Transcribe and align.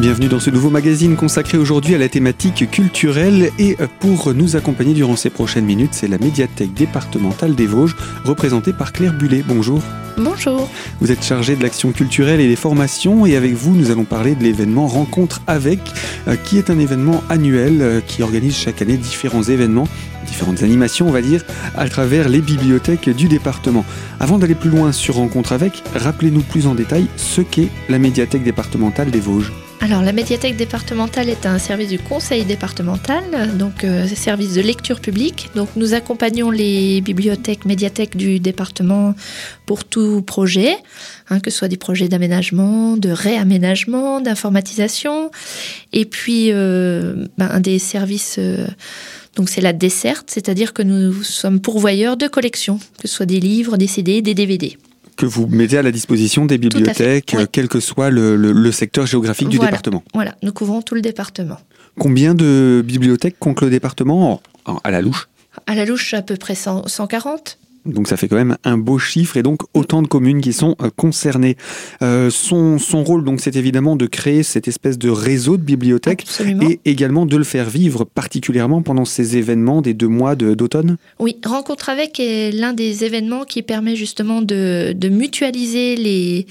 Bienvenue 0.00 0.28
dans 0.28 0.38
ce 0.38 0.50
nouveau 0.50 0.70
magazine 0.70 1.16
consacré 1.16 1.58
aujourd'hui 1.58 1.96
à 1.96 1.98
la 1.98 2.08
thématique 2.08 2.70
culturelle 2.70 3.50
et 3.58 3.76
pour 3.98 4.32
nous 4.32 4.54
accompagner 4.54 4.94
durant 4.94 5.16
ces 5.16 5.28
prochaines 5.28 5.64
minutes, 5.64 5.92
c'est 5.92 6.06
la 6.06 6.18
médiathèque 6.18 6.72
départementale 6.72 7.56
des 7.56 7.66
Vosges 7.66 7.96
représentée 8.24 8.72
par 8.72 8.92
Claire 8.92 9.12
Bullet. 9.12 9.42
Bonjour. 9.44 9.82
Bonjour. 10.16 10.70
Vous 11.00 11.10
êtes 11.10 11.24
chargée 11.24 11.56
de 11.56 11.64
l'action 11.64 11.90
culturelle 11.90 12.38
et 12.38 12.46
des 12.46 12.54
formations 12.54 13.26
et 13.26 13.34
avec 13.34 13.54
vous 13.54 13.74
nous 13.74 13.90
allons 13.90 14.04
parler 14.04 14.36
de 14.36 14.44
l'événement 14.44 14.86
Rencontre 14.86 15.42
avec 15.48 15.80
euh, 16.28 16.36
qui 16.36 16.58
est 16.58 16.70
un 16.70 16.78
événement 16.78 17.24
annuel 17.28 17.78
euh, 17.80 18.00
qui 18.00 18.22
organise 18.22 18.54
chaque 18.54 18.80
année 18.80 18.98
différents 18.98 19.42
événements 19.42 19.88
différentes 20.26 20.62
animations, 20.62 21.08
on 21.08 21.12
va 21.12 21.22
dire, 21.22 21.42
à 21.74 21.88
travers 21.88 22.28
les 22.28 22.42
bibliothèques 22.42 23.08
du 23.08 23.26
département. 23.26 23.84
Avant 24.20 24.38
d'aller 24.38 24.54
plus 24.54 24.70
loin 24.70 24.92
sur 24.92 25.14
Rencontre 25.14 25.52
avec, 25.52 25.82
rappelez-nous 25.96 26.42
plus 26.42 26.66
en 26.66 26.74
détail 26.74 27.06
ce 27.16 27.40
qu'est 27.40 27.70
la 27.88 27.98
médiathèque 27.98 28.44
départementale 28.44 29.10
des 29.10 29.20
Vosges. 29.20 29.50
Alors 29.80 30.02
la 30.02 30.12
médiathèque 30.12 30.56
départementale 30.56 31.28
est 31.28 31.46
un 31.46 31.58
service 31.58 31.88
du 31.88 31.98
conseil 31.98 32.44
départemental, 32.44 33.22
donc 33.56 33.84
euh, 33.84 34.06
service 34.08 34.54
de 34.54 34.60
lecture 34.60 35.00
publique. 35.00 35.50
Donc 35.54 35.68
nous 35.76 35.94
accompagnons 35.94 36.50
les 36.50 37.00
bibliothèques, 37.00 37.64
médiathèques 37.64 38.16
du 38.16 38.40
département 38.40 39.14
pour 39.66 39.84
tout 39.84 40.20
projet, 40.22 40.76
hein, 41.30 41.38
que 41.38 41.50
ce 41.50 41.58
soit 41.58 41.68
des 41.68 41.76
projets 41.76 42.08
d'aménagement, 42.08 42.96
de 42.96 43.10
réaménagement, 43.10 44.20
d'informatisation, 44.20 45.30
et 45.92 46.04
puis 46.04 46.48
euh, 46.50 47.26
ben, 47.38 47.48
un 47.50 47.60
des 47.60 47.78
services 47.78 48.36
euh, 48.38 48.66
donc 49.36 49.48
c'est 49.48 49.60
la 49.60 49.72
desserte, 49.72 50.26
c'est-à-dire 50.26 50.72
que 50.72 50.82
nous 50.82 51.22
sommes 51.22 51.60
pourvoyeurs 51.60 52.16
de 52.16 52.26
collections, 52.26 52.78
que 53.00 53.06
ce 53.06 53.14
soit 53.14 53.26
des 53.26 53.38
livres, 53.38 53.76
des 53.76 53.86
CD, 53.86 54.20
des 54.20 54.34
DVD 54.34 54.76
que 55.18 55.26
vous 55.26 55.48
mettez 55.48 55.76
à 55.76 55.82
la 55.82 55.90
disposition 55.90 56.46
des 56.46 56.56
bibliothèques, 56.56 57.36
quel 57.52 57.68
que 57.68 57.80
soit 57.80 58.08
le, 58.08 58.72
secteur 58.72 59.04
géographique 59.04 59.48
du 59.48 59.58
département. 59.58 60.02
Voilà, 60.14 60.34
nous 60.42 60.52
couvrons 60.52 60.80
tout 60.80 60.94
le 60.94 61.02
département. 61.02 61.58
Combien 61.98 62.34
de 62.34 62.82
bibliothèques 62.86 63.38
compte 63.38 63.60
le 63.60 63.68
département 63.68 64.40
à 64.84 64.90
la 64.90 65.02
louche? 65.02 65.28
À 65.66 65.74
la 65.74 65.84
louche, 65.84 66.14
à 66.14 66.22
peu 66.22 66.36
près 66.36 66.54
140. 66.54 67.58
Donc 67.92 68.08
ça 68.08 68.16
fait 68.16 68.28
quand 68.28 68.36
même 68.36 68.56
un 68.64 68.78
beau 68.78 68.98
chiffre 68.98 69.36
et 69.36 69.42
donc 69.42 69.62
autant 69.74 70.02
de 70.02 70.08
communes 70.08 70.40
qui 70.40 70.52
sont 70.52 70.76
euh, 70.82 70.90
concernées. 70.94 71.56
Euh, 72.02 72.30
son, 72.30 72.78
son, 72.78 73.04
rôle 73.04 73.24
donc 73.24 73.40
c'est 73.40 73.56
évidemment 73.56 73.96
de 73.96 74.06
créer 74.06 74.42
cette 74.42 74.68
espèce 74.68 74.98
de 74.98 75.08
réseau 75.08 75.56
de 75.56 75.62
bibliothèques 75.62 76.26
et 76.62 76.80
également 76.84 77.26
de 77.26 77.36
le 77.36 77.44
faire 77.44 77.68
vivre 77.70 78.04
particulièrement 78.04 78.82
pendant 78.82 79.04
ces 79.04 79.36
événements 79.36 79.82
des 79.82 79.94
deux 79.94 80.08
mois 80.08 80.34
d'automne. 80.34 80.96
Oui, 81.18 81.36
Rencontre 81.44 81.88
avec 81.88 82.20
est 82.20 82.50
l'un 82.52 82.72
des 82.72 83.04
événements 83.04 83.44
qui 83.44 83.62
permet 83.62 83.96
justement 83.96 84.42
de, 84.42 84.92
de 84.92 85.08
mutualiser 85.08 85.96
les, 85.96 86.46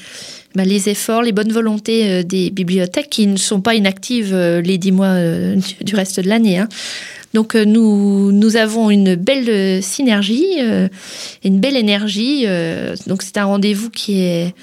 bah, 0.56 0.66
les 0.66 0.90
efforts, 0.90 1.22
les 1.22 1.32
bonnes 1.32 1.52
volontés 1.52 2.10
euh, 2.10 2.24
des 2.24 2.50
bibliothèques 2.50 3.10
qui 3.10 3.28
ne 3.28 3.38
sont 3.38 3.62
pas 3.62 3.76
inactives 3.76 4.36
les 4.36 4.78
dix 4.78 4.92
mois 4.92 5.16
du 5.82 5.96
reste 5.96 6.20
de 6.20 6.30
l'année. 6.30 6.58
Hein. 6.60 6.70
Donc 7.34 7.56
euh, 7.56 7.66
nous, 7.66 8.56
avons 8.56 8.90
une 8.90 9.16
belle 9.16 9.50
euh, 9.50 9.82
synergie, 9.82 10.46
euh, 10.60 10.88
une 11.44 11.60
belle 11.60 11.76
énergie. 11.76 12.46
donc 13.08 13.22
c'est 13.22 13.38
un 13.38 13.46
rendez-vous 13.46 13.90
qui 13.90 14.22
est, 14.22 14.54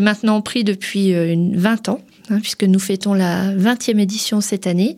maintenant 0.00 0.40
pris 0.40 0.64
depuis 0.64 1.10
une 1.10 1.56
20 1.56 1.88
ans, 1.88 2.00
hein, 2.30 2.40
puisque 2.40 2.64
nous 2.64 2.78
fêtons 2.78 3.14
la 3.14 3.54
20e 3.54 3.98
édition 3.98 4.40
cette 4.40 4.66
année. 4.66 4.96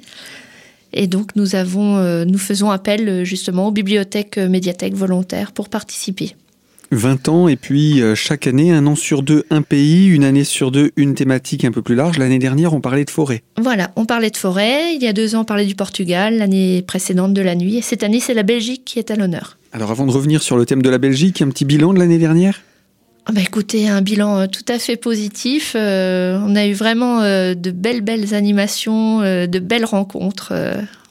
Et 0.92 1.06
donc 1.06 1.36
nous, 1.36 1.47
nous 1.47 2.38
faisons 2.38 2.70
appel 2.70 3.25
justement 3.25 3.69
aux 3.69 3.72
bibliothèques, 3.72 4.38
médiathèques 4.38 4.94
volontaires 4.94 5.53
pour 5.53 5.69
participer. 5.69 6.34
20 6.92 7.28
ans 7.28 7.48
et 7.48 7.56
puis 7.56 8.02
euh, 8.02 8.14
chaque 8.14 8.46
année, 8.46 8.72
un 8.72 8.86
an 8.86 8.96
sur 8.96 9.22
deux, 9.22 9.44
un 9.50 9.62
pays, 9.62 10.06
une 10.08 10.24
année 10.24 10.44
sur 10.44 10.70
deux, 10.70 10.91
une 10.97 11.15
thématique 11.15 11.65
un 11.65 11.70
peu 11.70 11.82
plus 11.82 11.94
large. 11.94 12.19
L'année 12.19 12.38
dernière, 12.38 12.75
on 12.75 12.81
parlait 12.81 13.04
de 13.04 13.10
forêt. 13.10 13.42
Voilà, 13.60 13.92
on 13.97 14.06
parlait 14.06 14.31
de 14.31 14.37
forêt. 14.37 14.94
Il 14.94 15.03
y 15.03 15.06
a 15.06 15.12
deux 15.12 15.34
ans, 15.34 15.42
on 15.42 15.44
parlait 15.44 15.66
du 15.66 15.76
Portugal. 15.76 16.37
L'année 16.37 16.82
précédente, 16.82 17.32
de 17.32 17.42
la 17.42 17.54
nuit. 17.54 17.76
Et 17.76 17.82
cette 17.82 18.03
année, 18.03 18.20
c'est 18.20 18.34
la 18.34 18.42
Belgique 18.42 18.82
qui 18.84 18.98
est 18.98 19.10
à 19.10 19.16
l'honneur. 19.16 19.56
Alors 19.72 19.91
avant 19.92 20.06
de 20.06 20.10
revenir 20.10 20.42
sur 20.42 20.56
le 20.56 20.66
thème 20.66 20.82
de 20.82 20.91
la 20.91 20.98
Belgique, 20.98 21.42
un 21.42 21.48
petit 21.48 21.65
bilan 21.65 21.92
de 21.92 22.00
l'année 22.00 22.19
dernière? 22.19 22.60
Ah 23.26 23.32
bah 23.32 23.42
écoutez, 23.42 23.88
un 23.88 24.00
bilan 24.00 24.38
euh, 24.38 24.47
tout 24.47 24.65
à 24.69 24.78
fait 24.78 24.97
positif. 24.97 25.75
Euh, 25.76 26.41
on 26.44 26.56
a 26.56 26.66
eu 26.66 26.72
vraiment 26.72 27.20
de 27.20 27.70
belles, 27.70 28.00
belles 28.00 28.34
animations, 28.34 29.20
de 29.20 29.59
belles 29.60 29.84
rencontres, 29.84 30.53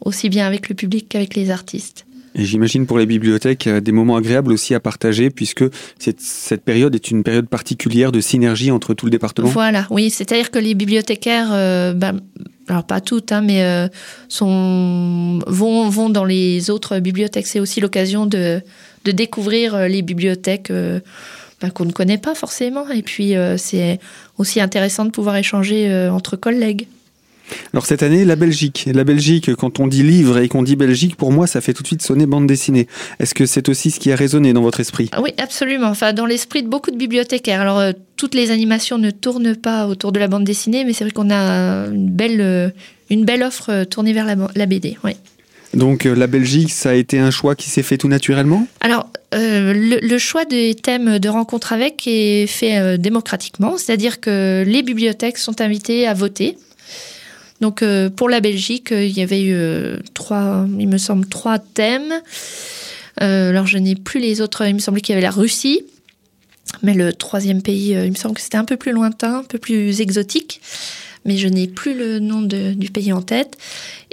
aussi 0.03 0.27
bien 0.27 0.45
avec 0.45 0.67
le 0.67 0.75
public 0.75 1.07
qu'avec 1.07 1.35
les 1.35 1.51
artistes. 1.51 2.05
Et 2.35 2.45
j'imagine 2.45 2.85
pour 2.85 2.97
les 2.97 3.05
bibliothèques 3.05 3.67
euh, 3.67 3.81
des 3.81 3.91
moments 3.91 4.15
agréables 4.15 4.51
aussi 4.51 4.75
à 4.75 4.79
partager, 4.79 5.29
puisque 5.29 5.63
cette, 5.97 6.63
période 6.63 6.93
est 6.95 7.11
une 7.11 7.23
période 7.23 7.47
particulière 7.47 8.11
de 8.11 8.21
synergie 8.21 8.71
entre 8.71 8.93
tout 8.93 9.05
le 9.05 9.11
département. 9.11 9.49
Voilà, 9.49 9.87
oui, 9.89 10.09
c'est-à-dire 10.09 10.51
que 10.51 10.59
les 10.59 10.75
bibliothécaires, 10.75 11.49
euh, 11.51 11.93
ben, 11.93 12.19
alors 12.67 12.83
pas 12.83 13.01
toutes, 13.01 13.31
hein, 13.31 13.41
mais 13.41 13.63
euh, 13.63 13.87
vont, 14.39 15.89
vont 15.89 16.09
dans 16.09 16.25
les 16.25 16.69
autres 16.69 16.99
bibliothèques. 16.99 17.47
C'est 17.47 17.59
aussi 17.59 17.81
l'occasion 17.81 18.25
de, 18.25 18.61
découvrir 19.05 19.87
les 19.87 20.03
bibliothèques 20.03 20.71
ben, 20.71 21.71
qu'on 21.73 21.85
ne 21.85 21.91
connaît 21.91 22.19
pas 22.19 22.35
forcément. 22.35 22.87
Et 22.91 23.01
puis 23.01 23.33
c'est 23.57 23.99
aussi 24.37 24.61
intéressant 24.61 25.03
de 25.05 25.09
pouvoir 25.09 25.35
échanger 25.37 26.07
entre 26.11 26.35
collègues. 26.35 26.85
Alors 27.73 27.85
cette 27.85 28.03
année, 28.03 28.25
la 28.25 28.35
Belgique. 28.35 28.89
La 28.91 29.03
Belgique, 29.03 29.53
quand 29.55 29.79
on 29.79 29.87
dit 29.87 30.03
livre 30.03 30.39
et 30.39 30.47
qu'on 30.47 30.63
dit 30.63 30.75
Belgique, 30.75 31.15
pour 31.15 31.31
moi, 31.31 31.47
ça 31.47 31.61
fait 31.61 31.73
tout 31.73 31.83
de 31.83 31.87
suite 31.87 32.01
sonner 32.01 32.25
bande 32.25 32.47
dessinée. 32.47 32.87
Est-ce 33.19 33.33
que 33.33 33.45
c'est 33.45 33.69
aussi 33.69 33.91
ce 33.91 33.99
qui 33.99 34.11
a 34.11 34.15
résonné 34.15 34.53
dans 34.53 34.61
votre 34.61 34.79
esprit? 34.79 35.09
Oui, 35.21 35.31
absolument. 35.37 35.87
Enfin, 35.87 36.13
dans 36.13 36.25
l'esprit 36.25 36.63
de 36.63 36.67
beaucoup 36.67 36.91
de 36.91 36.97
bibliothécaires. 36.97 37.61
Alors, 37.61 37.79
euh, 37.79 37.91
toutes 38.15 38.35
les 38.35 38.51
animations 38.51 38.97
ne 38.97 39.11
tournent 39.11 39.55
pas 39.55 39.87
autour 39.87 40.11
de 40.11 40.19
la 40.19 40.27
bande 40.27 40.43
dessinée, 40.43 40.83
mais 40.83 40.93
c'est 40.93 41.03
vrai 41.03 41.11
qu'on 41.11 41.29
a 41.29 41.87
une 41.87 42.09
belle, 42.09 42.41
euh, 42.41 42.69
une 43.09 43.25
belle 43.25 43.43
offre 43.43 43.69
euh, 43.69 43.85
tournée 43.85 44.13
vers 44.13 44.25
la, 44.25 44.65
BD. 44.65 44.97
Oui. 45.03 45.11
Donc 45.73 46.05
la 46.05 46.25
Belgique, 46.25 46.71
ça 46.71 46.89
a 46.89 46.93
été 46.93 47.19
un 47.19 47.29
choix 47.29 47.55
qui 47.55 47.69
s'est 47.69 47.83
fait 47.83 47.97
tout 47.97 48.07
naturellement? 48.07 48.67
Alors, 48.81 49.07
le, 49.31 49.99
le, 50.01 50.17
choix 50.17 50.43
des 50.43 50.73
thèmes 50.73 51.19
de 51.19 51.29
rencontre 51.29 51.73
avec 51.73 52.07
est 52.07 52.47
fait 52.47 52.97
démocratiquement, 52.97 53.77
c'est-à-dire 53.77 54.19
que 54.19 54.63
les 54.65 54.81
bibliothèques 54.81 55.37
sont 55.37 55.61
invitées 55.61 56.07
à 56.07 56.15
voter 56.15 56.57
donc 57.61 57.83
euh, 57.83 58.09
pour 58.09 58.29
la 58.29 58.39
Belgique, 58.39 58.91
euh, 58.91 59.03
il 59.03 59.17
y 59.17 59.21
avait 59.21 59.41
eu 59.41 59.53
euh, 59.53 59.97
trois, 60.13 60.65
il 60.79 60.87
me 60.87 60.97
semble, 60.97 61.25
trois 61.27 61.59
thèmes. 61.59 62.13
alors 63.17 63.67
je 63.67 63.77
n'ai 63.77 63.95
plus 63.95 64.19
les 64.19 64.41
autres. 64.41 64.65
Il 64.65 64.75
me 64.75 64.79
semblait 64.79 65.01
qu'il 65.01 65.13
y 65.13 65.17
avait 65.17 65.25
la 65.25 65.31
Russie, 65.31 65.81
mais 66.83 66.93
le 66.93 67.11
troisième 67.13 67.61
pays, 67.61 67.91
il 67.91 68.11
me 68.11 68.15
semble 68.15 68.35
que 68.35 68.41
c'était 68.41 68.57
un 68.57 68.65
peu 68.65 68.77
plus 68.77 68.91
lointain, 68.91 69.39
un 69.39 69.43
peu 69.43 69.57
plus 69.57 69.99
exotique. 70.01 70.61
Mais 71.25 71.35
je 71.35 71.49
n'ai 71.49 71.67
plus 71.67 71.95
le 71.95 72.19
nom 72.19 72.41
du 72.41 72.89
pays 72.91 73.11
en 73.11 73.21
tête. 73.21 73.57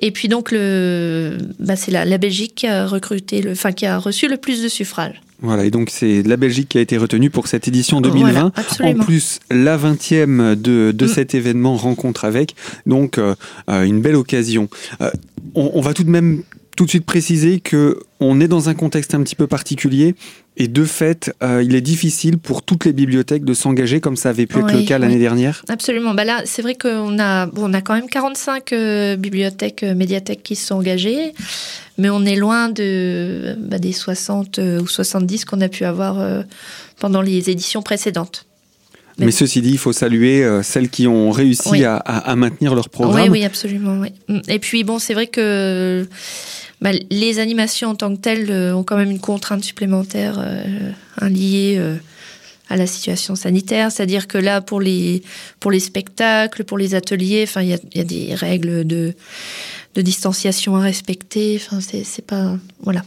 Et 0.01 0.11
puis 0.11 0.27
donc 0.27 0.51
le, 0.51 1.39
bah, 1.61 1.77
c'est 1.77 1.93
la, 1.93 2.05
la, 2.05 2.19
Belgique 2.19 2.57
qui 2.57 2.67
a 2.67 2.87
recruté, 2.87 3.43
le, 3.43 3.53
enfin 3.53 3.71
qui 3.71 3.87
a 3.87 3.97
reçu 3.97 4.27
le 4.27 4.37
plus 4.37 4.61
de 4.61 4.69
suffrages. 4.69 5.23
Voilà, 5.43 5.65
et 5.65 5.71
donc 5.71 5.91
c'est 5.91 6.23
la 6.23 6.37
Belgique 6.37 6.71
qui 6.71 6.79
a 6.79 6.81
été 6.81 6.97
retenue 6.97 7.29
pour 7.31 7.47
cette 7.47 7.69
édition 7.69 8.01
2020. 8.01 8.53
en 8.81 8.95
plus, 8.95 9.41
la 9.51 9.77
20e 9.77 10.55
de, 10.55 10.93
de 10.93 11.05
mm. 11.05 11.09
cet 11.09 11.35
événement 11.35 11.77
Rencontre 11.77 12.25
avec, 12.25 12.55
donc 12.87 13.19
euh, 13.19 13.35
euh, 13.69 13.85
une 13.85 14.01
belle 14.01 14.17
occasion. 14.17 14.69
Euh, 15.01 15.11
on, 15.55 15.73
on, 15.75 15.81
va 15.81 15.93
tout 15.93 16.05
de 16.05 16.11
même 16.11 16.43
tout 16.77 16.85
de 16.85 16.91
suite 16.91 17.07
préciser 17.07 17.61
que 17.61 17.99
on 18.21 18.41
est 18.41 18.49
dans 18.49 18.69
un 18.69 18.75
contexte 18.75 19.15
un 19.15 19.23
petit 19.23 19.35
peu 19.35 19.47
particulier 19.47 20.15
et 20.59 20.69
de 20.69 20.85
fait, 20.85 21.35
euh, 21.43 21.63
il 21.63 21.75
est 21.75 21.83
difficile 21.83 22.39
pour 22.39 22.63
toutes 22.63 22.87
les 22.87 22.93
bibliothèques 22.93 23.45
de 23.45 23.53
s'engager 23.53 24.01
comme 24.01 24.17
ça 24.17 24.31
avait 24.31 24.47
pu 24.47 24.59
être 24.59 24.73
le 24.73 24.85
cas 24.85 24.99
l'année 24.99 25.19
dernière. 25.19 25.63
Absolument. 25.69 26.15
Bah 26.15 26.25
là, 26.25 26.43
c'est 26.47 26.63
vrai 26.63 26.75
qu'on 26.75 27.19
a, 27.19 27.47
bon, 27.47 27.71
on 27.71 27.75
a 27.75 27.83
quand 27.83 27.95
même 27.95 28.09
45 28.09 28.73
euh, 28.73 29.17
bibliothèques, 29.17 29.83
euh, 29.83 29.95
médiathèques 29.95 30.43
qui 30.43 30.57
se 30.57 30.69
sont 30.69 30.77
engagées, 30.77 31.35
mais 31.99 32.09
on 32.09 32.25
est 32.25 32.37
loin 32.37 32.71
de, 32.71 33.57
bah, 33.59 33.79
des 33.79 33.93
60 33.93 34.59
ou 34.59 34.87
70 34.87 35.45
qu'on 35.45 35.61
a 35.61 35.69
pu 35.69 35.85
avoir 35.85 36.45
pendant 36.99 37.21
les 37.21 37.51
éditions 37.51 37.83
précédentes. 37.83 38.46
Mais, 39.19 39.31
ceci 39.31 39.63
dit, 39.63 39.71
il 39.71 39.79
faut 39.79 39.93
saluer 39.93 40.47
celles 40.63 40.91
qui 40.91 41.07
ont 41.07 41.31
réussi 41.31 41.85
à, 41.85 41.97
à, 41.97 42.37
maintenir 42.37 42.75
leur 42.75 42.91
programme. 42.91 43.23
Oui, 43.23 43.29
oui, 43.31 43.45
absolument. 43.45 43.99
Oui. 43.99 44.11
Et 44.49 44.59
puis, 44.59 44.85
bon, 44.85 44.99
c'est 44.99 45.15
vrai 45.15 45.27
que 45.27 46.07
bah, 46.81 46.91
les 47.11 47.39
animations 47.39 47.91
en 47.91 47.95
tant 47.95 48.15
que 48.15 48.21
telles 48.21 48.51
euh, 48.51 48.75
ont 48.75 48.85
quand 48.85 48.97
même 48.97 49.11
une 49.11 49.21
contrainte 49.21 49.65
supplémentaire 49.65 50.37
euh, 50.39 51.29
liée 51.29 51.77
euh, 51.79 51.97
à 52.69 52.77
la 52.77 52.87
situation 52.87 53.35
sanitaire. 53.35 53.91
C'est-à-dire 53.91 54.29
que 54.29 54.37
là, 54.37 54.61
pour 54.61 54.81
les, 54.81 55.23
pour 55.59 55.71
les 55.71 55.81
spectacles, 55.81 56.65
pour 56.65 56.77
les 56.77 56.95
ateliers, 56.95 57.45
enfin, 57.45 57.63
il 57.63 57.71
y 57.71 58.01
a, 58.01 58.05
des 58.05 58.35
règles 58.35 58.87
de, 58.87 59.15
de 59.95 60.03
distanciation 60.03 60.77
à 60.77 60.81
respecter. 60.81 61.59
Enfin, 61.61 61.81
c'est 61.81 62.27
pas. 62.27 62.59
Voilà. 62.83 63.03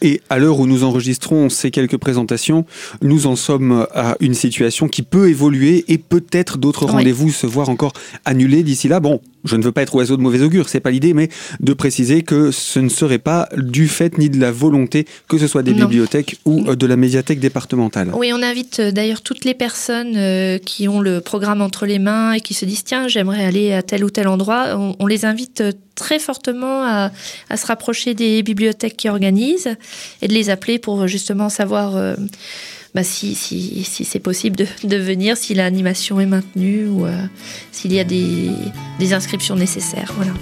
Et 0.00 0.20
à 0.30 0.38
l'heure 0.38 0.60
où 0.60 0.66
nous 0.66 0.84
enregistrons 0.84 1.48
ces 1.48 1.70
quelques 1.70 1.96
présentations, 1.96 2.64
nous 3.02 3.26
en 3.26 3.36
sommes 3.36 3.86
à 3.94 4.16
une 4.20 4.34
situation 4.34 4.88
qui 4.88 5.02
peut 5.02 5.28
évoluer 5.28 5.84
et 5.88 5.98
peut-être 5.98 6.58
d'autres 6.58 6.86
rendez-vous 6.86 7.30
se 7.30 7.46
voir 7.46 7.68
encore 7.68 7.92
annulés 8.24 8.62
d'ici 8.62 8.88
là. 8.88 9.00
Bon, 9.00 9.20
je 9.44 9.56
ne 9.56 9.62
veux 9.62 9.72
pas 9.72 9.82
être 9.82 9.94
oiseau 9.94 10.16
de 10.16 10.22
mauvais 10.22 10.42
augure, 10.42 10.68
c'est 10.68 10.80
pas 10.80 10.90
l'idée, 10.90 11.14
mais 11.14 11.28
de 11.60 11.72
préciser 11.72 12.22
que 12.22 12.50
ce 12.50 12.80
ne 12.80 12.88
serait 12.88 13.18
pas 13.18 13.48
du 13.56 13.88
fait 13.88 14.18
ni 14.18 14.30
de 14.30 14.40
la 14.40 14.50
volonté 14.50 15.06
que 15.28 15.38
ce 15.38 15.46
soit 15.46 15.62
des 15.62 15.72
bibliothèques 15.72 16.36
ou 16.44 16.64
euh, 16.66 16.76
de 16.76 16.86
la 16.86 16.96
médiathèque 16.96 17.40
départementale. 17.40 18.10
Oui, 18.14 18.32
on 18.32 18.42
invite 18.42 18.80
euh, 18.80 18.90
d'ailleurs 18.90 19.22
toutes 19.22 19.44
les 19.44 19.54
personnes 19.54 20.14
euh, 20.16 20.58
qui 20.58 20.88
ont 20.88 21.00
le 21.00 21.20
programme 21.20 21.62
entre 21.62 21.86
les 21.86 21.98
mains 21.98 22.32
et 22.32 22.40
qui 22.40 22.54
se 22.54 22.64
disent 22.64 22.84
tiens, 22.84 23.08
j'aimerais 23.08 23.44
aller 23.44 23.72
à 23.72 23.82
tel 23.82 24.04
ou 24.04 24.10
tel 24.10 24.28
endroit. 24.28 24.76
On, 24.98 25.06
les 25.06 25.24
invite 25.24 25.62
très 25.94 26.18
fortement 26.18 26.84
à, 26.84 27.10
se 27.56 27.66
rapprocher 27.66 28.12
des 28.12 28.42
bibliothèques 28.42 28.96
qui 28.96 29.08
organisent 29.08 29.74
et 30.20 30.28
de 30.28 30.34
les 30.34 30.50
appeler 30.50 30.78
pour 30.78 31.06
justement 31.06 31.48
savoir. 31.48 31.96
Bah, 32.94 33.04
si, 33.04 33.34
si, 33.34 33.84
si 33.84 34.04
c'est 34.04 34.18
possible 34.18 34.56
de, 34.56 34.66
de, 34.84 34.96
venir, 34.96 35.36
si 35.36 35.52
l'animation 35.54 36.20
est 36.20 36.26
maintenue 36.26 36.88
ou 36.88 37.04
euh, 37.04 37.26
s'il 37.70 37.92
y 37.92 38.00
a 38.00 38.04
des, 38.04 38.50
des, 38.98 39.12
inscriptions 39.12 39.56
nécessaires. 39.56 40.12
Voilà. 40.16 40.32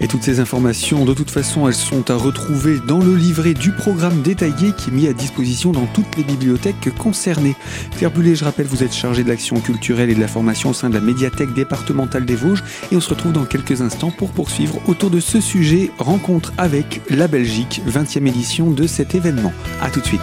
Et 0.00 0.06
toutes 0.06 0.22
ces 0.22 0.38
informations, 0.38 1.04
de 1.04 1.12
toute 1.12 1.30
façon, 1.30 1.66
elles 1.66 1.74
sont 1.74 2.08
à 2.10 2.14
retrouver 2.14 2.78
dans 2.86 3.00
le 3.00 3.16
livret 3.16 3.52
du 3.52 3.72
programme 3.72 4.22
détaillé 4.22 4.72
qui 4.78 4.90
est 4.90 4.92
mis 4.92 5.08
à 5.08 5.12
disposition 5.12 5.72
dans 5.72 5.86
toutes 5.86 6.16
les 6.16 6.22
bibliothèques 6.22 6.94
concernées. 6.96 7.56
Claire 7.96 8.12
Bullet, 8.12 8.36
je 8.36 8.44
rappelle, 8.44 8.66
vous 8.66 8.84
êtes 8.84 8.94
chargé 8.94 9.24
de 9.24 9.28
l'action 9.28 9.60
culturelle 9.60 10.10
et 10.10 10.14
de 10.14 10.20
la 10.20 10.28
formation 10.28 10.70
au 10.70 10.74
sein 10.74 10.90
de 10.90 10.94
la 10.94 11.00
médiathèque 11.00 11.52
départementale 11.52 12.24
des 12.24 12.36
Vosges 12.36 12.62
et 12.92 12.96
on 12.96 13.00
se 13.00 13.10
retrouve 13.10 13.32
dans 13.32 13.44
quelques 13.44 13.82
instants 13.82 14.12
pour 14.12 14.30
poursuivre 14.30 14.78
autour 14.86 15.10
de 15.10 15.18
ce 15.18 15.40
sujet, 15.40 15.90
rencontre 15.98 16.52
avec 16.58 17.00
la 17.10 17.26
Belgique, 17.26 17.82
20e 17.88 18.28
édition 18.28 18.70
de 18.70 18.86
cet 18.86 19.16
événement. 19.16 19.52
A 19.82 19.90
tout 19.90 20.00
de 20.00 20.06
suite. 20.06 20.20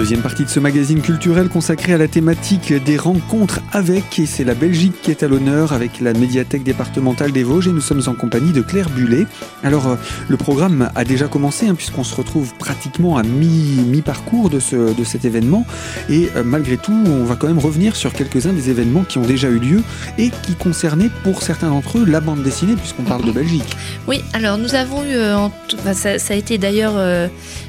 Deuxième 0.00 0.22
partie 0.22 0.44
de 0.44 0.48
ce 0.48 0.60
magazine 0.60 1.02
culturel 1.02 1.50
consacré 1.50 1.92
à 1.92 1.98
la 1.98 2.08
thématique 2.08 2.72
des 2.72 2.96
rencontres 2.96 3.60
avec, 3.70 4.18
et 4.18 4.24
c'est 4.24 4.44
la 4.44 4.54
Belgique 4.54 4.94
qui 5.02 5.10
est 5.10 5.22
à 5.22 5.28
l'honneur 5.28 5.74
avec 5.74 6.00
la 6.00 6.14
médiathèque 6.14 6.62
départementale 6.62 7.32
des 7.32 7.42
Vosges, 7.42 7.68
et 7.68 7.72
nous 7.72 7.82
sommes 7.82 8.00
en 8.06 8.14
compagnie 8.14 8.52
de 8.52 8.62
Claire 8.62 8.88
Bullet. 8.88 9.26
Alors, 9.62 9.86
euh, 9.88 9.96
le 10.26 10.38
programme 10.38 10.88
a 10.94 11.04
déjà 11.04 11.28
commencé, 11.28 11.68
hein, 11.68 11.74
puisqu'on 11.74 12.02
se 12.02 12.14
retrouve 12.14 12.54
pratiquement 12.54 13.18
à 13.18 13.22
mi-parcours 13.22 14.48
de, 14.48 14.58
ce, 14.58 14.94
de 14.94 15.04
cet 15.04 15.26
événement, 15.26 15.66
et 16.08 16.30
euh, 16.34 16.44
malgré 16.44 16.78
tout, 16.78 16.96
on 17.06 17.24
va 17.24 17.36
quand 17.36 17.48
même 17.48 17.58
revenir 17.58 17.94
sur 17.94 18.14
quelques-uns 18.14 18.54
des 18.54 18.70
événements 18.70 19.04
qui 19.04 19.18
ont 19.18 19.26
déjà 19.26 19.48
eu 19.50 19.58
lieu 19.58 19.82
et 20.16 20.30
qui 20.30 20.54
concernaient 20.54 21.10
pour 21.24 21.42
certains 21.42 21.68
d'entre 21.68 21.98
eux 21.98 22.06
la 22.06 22.20
bande 22.20 22.42
dessinée, 22.42 22.74
puisqu'on 22.74 23.02
parle 23.02 23.26
de 23.26 23.32
Belgique. 23.32 23.76
Oui, 24.08 24.24
alors 24.32 24.56
nous 24.56 24.74
avons 24.74 25.04
eu, 25.04 25.12
euh, 25.12 25.48
ça, 25.92 26.32
a 26.32 26.36
été 26.36 26.56
d'ailleurs 26.56 26.94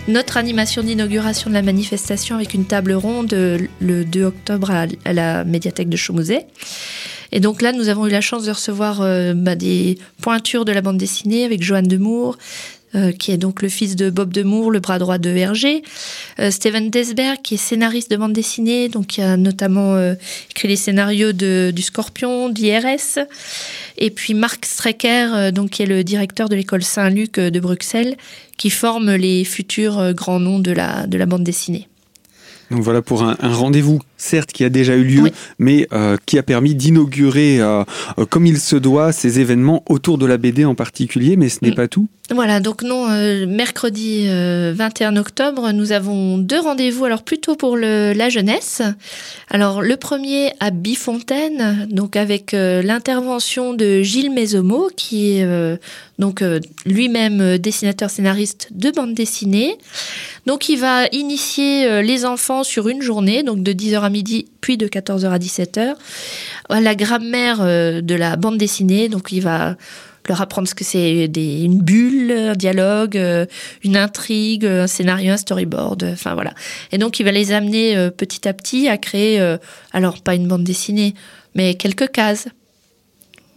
notre 0.07 0.38
animation 0.38 0.81
d'inauguration 0.83 1.50
de 1.50 1.56
la 1.56 1.62
manifestation 1.62 2.36
avec 2.36 2.53
une 2.53 2.65
table 2.65 2.94
ronde 2.94 3.33
le 3.33 4.03
2 4.03 4.24
octobre 4.24 4.71
à, 4.71 5.13
la 5.13 5.44
médiathèque 5.44 5.89
de 5.89 5.98
Chaumouset. 5.98 6.48
Et 7.31 7.39
donc 7.39 7.62
là, 7.62 7.71
nous 7.71 7.88
avons 7.88 8.07
eu 8.07 8.09
la 8.09 8.21
chance 8.21 8.44
de 8.44 8.51
recevoir 8.51 9.01
euh, 9.01 9.33
bah, 9.33 9.56
des 9.56 9.98
pointures 10.21 10.65
de 10.65 10.71
la 10.71 10.81
bande 10.81 10.98
dessinée 10.98 11.45
avec 11.45 11.63
Joanne 11.63 11.88
Demour, 11.88 12.38
euh, 12.95 13.11
qui 13.11 13.31
est 13.31 13.38
donc 13.38 13.61
le 13.61 13.69
fils 13.69 13.95
de 13.95 14.09
Bob 14.09 14.31
Demour, 14.31 14.71
le 14.71 14.79
bras 14.79 14.99
droit 14.99 15.17
de 15.17 15.29
Hergé. 15.29 15.83
Euh, 16.39 16.51
Steven 16.51 16.89
Desberg, 16.89 17.39
qui 17.41 17.55
est 17.55 17.57
scénariste 17.57 18.11
de 18.11 18.17
bande 18.17 18.33
dessinée, 18.33 18.89
donc 18.89 19.07
qui 19.07 19.21
a 19.21 19.38
notamment 19.38 19.97
écrit 20.49 20.67
les 20.67 20.75
scénarios 20.75 21.33
de, 21.33 21.71
du 21.75 21.81
Scorpion, 21.81 22.49
d'IRS. 22.49 23.19
Et 23.97 24.09
puis 24.09 24.33
Marc 24.33 24.65
Strecker, 24.65 25.51
donc 25.51 25.71
qui 25.71 25.83
est 25.83 25.88
le 25.88 26.03
directeur 26.03 26.49
de 26.49 26.55
l'école 26.55 26.83
Saint-Luc 26.83 27.39
de 27.39 27.59
Bruxelles, 27.59 28.15
qui 28.57 28.69
forme 28.69 29.15
les 29.15 29.43
futurs 29.43 30.13
grands 30.13 30.39
noms 30.39 30.59
de 30.59 30.71
la, 30.71 31.07
de 31.07 31.17
la 31.17 31.25
bande 31.25 31.43
dessinée. 31.43 31.88
Donc 32.71 32.83
voilà 32.83 33.01
pour 33.01 33.23
un, 33.23 33.35
rendez-vous, 33.41 33.99
certes, 34.21 34.51
qui 34.51 34.63
a 34.63 34.69
déjà 34.69 34.95
eu 34.95 35.03
lieu, 35.03 35.31
mais 35.59 35.88
euh, 35.94 36.15
qui 36.25 36.38
a 36.38 36.44
permis 36.44 36.75
d'inaugurer, 36.75 37.59
euh, 37.59 37.83
euh, 38.19 38.25
comme 38.25 38.45
il 38.45 38.59
se 38.59 38.75
doit, 38.75 39.12
ces 39.12 39.39
événements 39.39 39.83
autour 39.89 40.18
de 40.18 40.25
la 40.25 40.38
BD 40.38 40.63
en 40.63 40.75
particulier, 40.75 41.35
mais 41.35 41.50
ce 41.50 41.59
n'est 41.63 41.71
mm. 41.71 41.75
pas 41.75 41.88
tout. 41.88 42.07
Voilà, 42.33 42.62
donc 42.62 42.81
non, 42.83 43.09
mercredi 43.45 44.25
21 44.25 45.18
octobre, 45.18 45.73
nous 45.73 45.91
avons 45.91 46.38
deux 46.38 46.62
rendez-vous, 46.62 47.03
alors 47.03 47.23
plutôt 47.23 47.57
pour 47.57 47.75
le, 47.75 48.13
la 48.13 48.29
jeunesse. 48.29 48.81
Alors 49.50 49.81
le 49.81 49.97
premier 49.97 50.53
à 50.62 50.71
Bifontaine, 50.71 51.89
donc 51.91 52.15
avec 52.15 52.53
l'intervention 52.53 53.74
de 53.74 54.01
Gilles 54.01 54.31
Mésomo, 54.31 54.89
qui 54.95 55.31
est 55.31 55.77
donc 56.19 56.41
lui-même 56.85 57.57
dessinateur 57.57 58.09
scénariste 58.09 58.69
de 58.71 58.91
bande 58.91 59.13
dessinée. 59.13 59.75
Donc 60.45 60.69
il 60.69 60.77
va 60.77 61.07
initier 61.12 62.01
les 62.01 62.24
enfants 62.24 62.63
sur 62.63 62.88
une 62.88 63.01
journée, 63.01 63.44
donc 63.44 63.62
de 63.62 63.74
10h 63.74 64.00
à 64.00 64.09
midi, 64.12 64.46
puis 64.62 64.78
de 64.78 64.88
14h 64.88 65.30
à 65.30 65.40
17h, 65.40 65.96
à 66.69 66.81
la 66.81 66.96
grammaire 66.96 67.62
euh, 67.62 68.02
de 68.02 68.16
la 68.16 68.36
bande 68.36 68.58
dessinée. 68.58 69.10
Donc 69.10 69.31
il 69.31 69.42
va 69.42 69.75
leur 70.30 70.42
apprendre 70.42 70.68
ce 70.68 70.75
que 70.75 70.84
c'est 70.84 71.25
une 71.25 71.81
bulle, 71.81 72.31
un 72.31 72.54
dialogue, 72.54 73.18
euh, 73.18 73.46
une 73.84 73.98
intrigue, 73.98 74.66
un 74.66 74.88
scénario, 74.88 75.34
un 75.34 75.38
storyboard, 75.38 76.04
enfin 76.13 76.36
voilà. 76.36 76.54
Et 76.92 76.98
donc 76.98 77.19
il 77.19 77.24
va 77.24 77.31
les 77.31 77.52
amener 77.52 78.10
petit 78.16 78.48
à 78.48 78.54
petit 78.54 78.88
à 78.88 78.98
créer, 78.98 79.40
alors 79.94 80.22
pas 80.22 80.36
une 80.36 80.48
bande 80.48 80.63
dessinée, 80.63 81.16
mais 81.56 81.74
quelques 81.74 82.12
cases. 82.12 82.48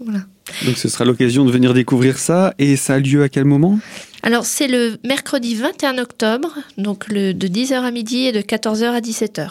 Voilà. 0.00 0.20
Donc 0.64 0.76
ce 0.76 0.88
sera 0.88 1.04
l'occasion 1.04 1.44
de 1.44 1.50
venir 1.50 1.74
découvrir 1.74 2.18
ça. 2.18 2.54
Et 2.58 2.76
ça 2.76 2.94
a 2.94 2.98
lieu 2.98 3.22
à 3.22 3.28
quel 3.28 3.44
moment? 3.44 3.78
Alors 4.22 4.46
c'est 4.46 4.68
le 4.68 4.96
mercredi 5.04 5.54
21 5.54 5.98
octobre, 5.98 6.56
donc 6.78 7.08
le, 7.08 7.34
de 7.34 7.46
10h 7.46 7.74
à 7.74 7.90
midi 7.90 8.26
et 8.26 8.32
de 8.32 8.40
14h 8.40 8.84
à 8.84 9.00
17h. 9.00 9.50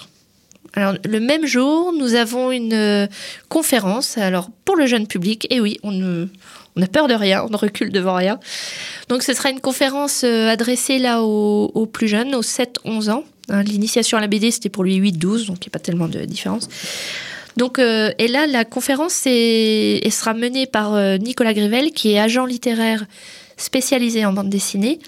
Alors 0.74 0.96
le 1.06 1.20
même 1.20 1.46
jour, 1.46 1.94
nous 1.94 2.16
avons 2.16 2.52
une 2.52 2.74
euh, 2.74 3.08
conférence. 3.50 4.18
Alors 4.18 4.50
pour 4.66 4.76
le 4.76 4.86
jeune 4.86 5.08
public, 5.08 5.48
et 5.50 5.60
oui, 5.60 5.80
on 5.84 5.92
ne 5.92 6.28
on 6.76 6.82
a 6.82 6.88
peur 6.88 7.08
de 7.08 7.14
rien, 7.14 7.44
on 7.44 7.50
ne 7.50 7.58
recule 7.58 7.92
devant 7.92 8.16
rien. 8.16 8.40
Donc 9.10 9.24
ce 9.24 9.34
sera 9.34 9.50
une 9.50 9.60
conférence 9.60 10.24
euh, 10.24 10.50
adressée 10.50 10.98
là 10.98 11.22
aux, 11.22 11.86
plus 11.86 12.08
jeunes, 12.08 12.36
aux 12.36 12.42
7-11 12.42 13.12
ans. 13.12 13.24
Hein, 13.50 13.64
l'initiation 13.64 14.18
à 14.18 14.22
la 14.22 14.28
BD, 14.28 14.52
c'était 14.52 14.70
pour 14.70 14.84
lui 14.84 15.00
8-12, 15.00 15.48
donc 15.48 15.58
il 15.66 15.68
n'y 15.68 15.72
a 15.72 15.74
pas 15.74 15.80
tellement 15.80 16.08
de 16.08 16.20
différence. 16.22 16.70
Donc, 17.58 17.78
euh, 17.78 18.12
et 18.18 18.28
là, 18.28 18.48
la 18.48 18.66
conférence 18.66 19.14
sera 19.14 20.34
menée 20.34 20.66
par 20.66 20.96
euh, 20.96 21.18
Nicolas 21.18 21.54
Grivel, 21.54 21.92
qui 21.92 22.14
est 22.14 22.20
agent 22.20 22.46
littéraire 22.46 23.06
spécialisé 23.58 24.26
en 24.26 24.34
bande 24.34 24.50
dessinée 24.50 25.00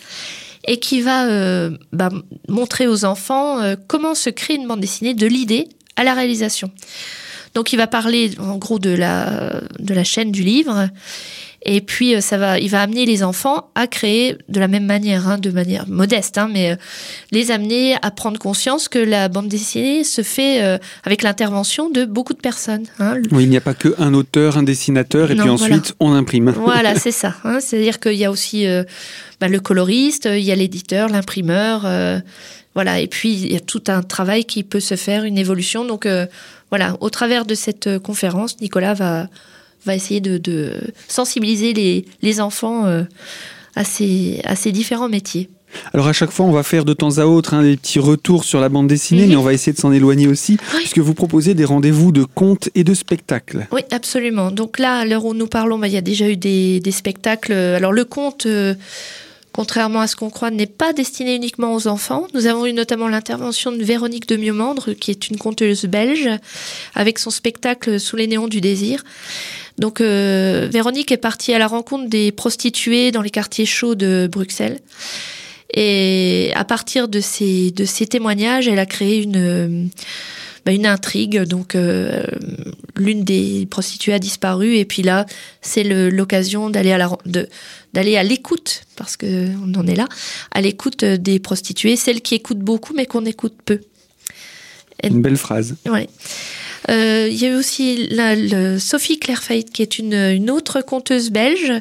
et 0.66 0.80
qui 0.80 1.02
va 1.02 1.28
euh, 1.28 1.78
bah, 1.92 2.10
montrer 2.48 2.88
aux 2.88 3.06
enfants 3.06 3.60
comment 3.88 4.16
se 4.16 4.30
crée 4.30 4.56
une 4.56 4.68
bande 4.68 4.82
dessinée 4.82 5.14
de 5.14 5.28
l'idée 5.28 5.70
à 5.96 6.04
la 6.04 6.14
réalisation. 6.14 6.72
Donc, 7.54 7.72
il 7.72 7.78
va 7.78 7.88
parler 7.88 8.32
en 8.40 8.58
gros 8.58 8.80
de 8.80 8.90
la 8.90 10.04
chaîne 10.04 10.32
du 10.32 10.44
livre 10.44 10.90
et 11.68 11.82
puis, 11.82 12.16
euh, 12.16 12.22
ça 12.22 12.38
va, 12.38 12.60
il 12.60 12.70
va 12.70 12.82
amener 12.82 13.08
les 13.08 13.24
enfants 13.24 13.72
à 13.74 13.88
créer 13.88 14.38
de 14.50 14.60
la 14.60 14.68
même 14.68 14.86
manière, 14.86 15.28
hein, 15.28 15.40
de 15.40 15.50
manière 15.50 15.88
modeste, 15.88 16.38
hein, 16.38 16.48
mais 16.52 16.72
euh, 16.72 16.76
les 17.32 17.50
amener 17.50 17.96
à 18.04 18.12
prendre 18.12 18.38
conscience 18.38 18.88
que 18.88 19.00
la 19.00 19.30
bande 19.30 19.48
dessinée 19.48 20.04
se 20.04 20.22
fait 20.22 20.64
euh, 20.64 20.78
avec 21.04 21.24
l'intervention 21.24 21.90
de 21.90 22.06
beaucoup 22.06 22.34
de 22.34 22.40
personnes. 22.40 22.86
Hein. 23.00 23.16
Oui, 23.32 23.44
il 23.44 23.50
n'y 23.50 23.58
a 23.58 23.62
pas 23.62 23.74
qu'un 23.74 24.14
auteur, 24.14 24.58
un 24.58 24.64
dessinateur, 24.64 25.32
et 25.32 25.36
puis 25.36 25.50
ensuite 25.50 25.96
on 26.00 26.14
imprime. 26.14 26.54
Voilà, 26.66 26.96
c'est 26.96 27.12
ça. 27.12 27.34
C'est-à-dire 27.60 28.00
qu'il 28.00 28.16
y 28.16 28.26
a 28.26 28.32
aussi 28.32 28.66
bah, 29.40 29.48
le 29.48 29.60
coloriste, 29.60 30.28
il 30.32 30.44
y 30.44 30.52
a 30.52 30.56
l'éditeur, 30.56 31.10
l'imprimeur. 31.10 31.88
voilà, 32.76 33.00
et 33.00 33.08
puis 33.08 33.34
il 33.34 33.54
y 33.54 33.56
a 33.56 33.60
tout 33.60 33.84
un 33.88 34.04
travail 34.04 34.46
qui 34.46 34.64
peut 34.64 34.80
se 34.80 34.96
faire, 34.96 35.24
une 35.24 35.38
évolution. 35.38 35.86
Donc 35.86 36.08
voilà, 36.70 36.98
au 37.00 37.10
travers 37.10 37.46
de 37.46 37.56
cette 37.56 38.00
conférence, 38.00 38.60
Nicolas 38.62 38.94
va 38.94 39.28
va 39.86 39.96
essayer 39.96 40.20
de, 40.20 40.74
sensibiliser 41.08 41.74
les, 41.74 42.06
les 42.22 42.42
enfants 42.42 42.86
euh, 42.86 43.04
à, 43.76 43.84
ces, 43.84 44.42
à 44.44 44.56
ces 44.56 44.72
différents 44.72 45.10
métiers. 45.10 45.50
Alors 45.94 46.08
à 46.08 46.14
chaque 46.14 46.32
fois, 46.32 46.46
on 46.46 46.52
va 46.52 46.64
faire 46.64 46.86
de 46.86 46.94
temps 46.94 47.18
à 47.18 47.26
autre 47.26 47.54
hein, 47.54 47.62
des 47.62 47.76
petits 47.76 48.00
retours 48.00 48.46
sur 48.46 48.62
la 48.62 48.70
bande 48.70 48.88
dessinée, 48.88 49.28
mais 49.28 49.36
on 49.36 49.44
va 49.44 49.52
essayer 49.52 49.74
de 49.74 49.78
s'en 49.78 49.92
éloigner 49.92 50.28
aussi, 50.28 50.58
puisque 50.78 51.00
vous 51.00 51.14
proposez 51.14 51.54
des 51.54 51.66
rendez-vous 51.66 52.14
de 52.14 52.24
contes 52.24 52.70
et 52.76 52.86
de 52.86 52.94
spectacles. 52.94 53.68
Oui, 53.74 53.82
absolument. 53.92 54.52
Donc 54.52 54.80
là, 54.80 55.00
à 55.00 55.06
l'heure 55.06 55.26
où 55.26 55.34
nous 55.34 55.48
parlons, 55.48 55.78
bah, 55.78 55.88
il 55.88 55.94
y 55.94 55.98
a 55.98 56.02
déjà 56.02 56.30
eu 56.30 56.38
des, 56.38 56.80
des 56.80 56.92
spectacles. 56.92 57.54
Alors 57.54 57.92
le 57.92 58.06
conte... 58.06 58.46
Euh, 58.46 58.76
contrairement 59.56 60.02
à 60.02 60.08
ce 60.08 60.18
qu'on 60.18 60.30
croit, 60.30 60.52
n'est 60.52 60.66
pas 60.66 60.92
destiné 60.92 61.34
uniquement 61.34 61.74
aux 61.74 61.88
enfants. 61.88 62.28
Nous 62.34 62.46
avons 62.46 62.66
eu 62.66 62.74
notamment 62.74 63.08
l'intervention 63.08 63.72
de 63.72 63.82
Véronique 63.82 64.28
de 64.28 64.36
Miomandre, 64.36 64.90
qui 65.00 65.12
est 65.12 65.30
une 65.30 65.38
conteuse 65.38 65.86
belge, 65.86 66.30
avec 66.94 67.20
son 67.20 67.30
spectacle 67.30 67.98
Sous 67.98 68.18
les 68.18 68.28
néons 68.28 68.50
du 68.50 68.60
désir. 68.60 69.06
Donc 69.78 70.02
euh, 70.02 70.68
Véronique 70.70 71.14
est 71.14 71.18
partie 71.18 71.54
à 71.54 71.60
la 71.60 71.68
rencontre 71.68 72.10
des 72.10 72.34
prostituées 72.34 73.14
dans 73.14 73.22
les 73.22 73.30
quartiers 73.30 73.66
chauds 73.66 73.96
de 73.96 74.28
Bruxelles. 74.30 74.80
Et 75.74 76.52
à 76.56 76.66
partir 76.66 77.08
de 77.08 77.22
ces, 77.22 77.72
de 77.72 77.86
ces 77.86 78.08
témoignages, 78.08 78.68
elle 78.68 78.80
a 78.80 78.86
créé 78.86 79.24
une, 79.24 79.90
bah, 80.66 80.74
une 80.74 80.86
intrigue. 80.86 81.44
Donc 81.44 81.76
euh, 81.76 82.24
l'une 82.98 83.24
des 83.24 83.68
prostituées 83.70 84.14
a 84.14 84.20
disparu 84.20 84.76
et 84.78 84.86
puis 84.86 85.02
là 85.02 85.26
c'est 85.62 85.84
l'occasion 85.84 86.70
d'aller 86.70 86.92
à 86.92 86.98
la 86.98 87.10
d'aller 87.94 88.18
à 88.18 88.24
l'écoute 88.24 88.84
parce 88.96 89.18
que 89.18 89.50
on 89.64 89.74
en 89.76 89.88
est 89.88 89.96
là 89.96 90.08
à 90.52 90.62
l'écoute 90.62 91.04
des 91.04 91.40
prostituées 91.40 91.96
celles 91.96 92.22
qui 92.22 92.36
écoutent 92.36 92.60
beaucoup 92.60 92.94
mais 92.94 93.06
qu'on 93.06 93.26
écoute 93.26 93.56
peu. 93.66 93.82
Une 95.04 95.22
belle 95.22 95.38
phrase. 95.38 95.76
Ouais. 95.86 96.10
Euh, 96.90 97.28
il 97.30 97.36
y 97.36 97.46
a 97.46 97.50
eu 97.50 97.56
aussi 97.56 98.08
la, 98.10 98.80
Sophie 98.80 99.20
Clairfeit 99.20 99.64
qui 99.64 99.82
est 99.82 100.00
une, 100.00 100.14
une 100.14 100.50
autre 100.50 100.82
conteuse 100.82 101.32
belge 101.32 101.74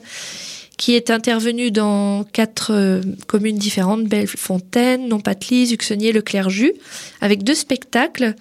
qui 0.77 0.95
est 0.95 1.11
intervenue 1.11 1.71
dans 1.71 2.25
quatre 2.25 2.73
euh, 2.73 3.01
communes 3.27 3.59
différentes, 3.59 4.05
Bellefontaine, 4.05 5.09
Nompatelise, 5.09 5.73
Uxenier, 5.73 6.13
Le 6.13 6.21
Clerjus, 6.21 6.73
avec 7.21 7.45
deux 7.45 7.55
spectacles. 7.55 8.35